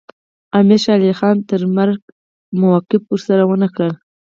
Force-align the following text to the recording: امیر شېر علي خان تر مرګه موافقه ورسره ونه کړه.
امیر 0.57 0.79
شېر 0.83 0.99
علي 0.99 1.13
خان 1.19 1.35
تر 1.49 1.61
مرګه 1.75 2.07
موافقه 2.59 2.97
ورسره 3.11 3.43
ونه 3.45 3.67
کړه. 3.75 3.91